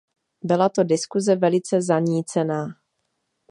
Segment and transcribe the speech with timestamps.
[0.43, 2.67] Byla to diskuse velice zanícená.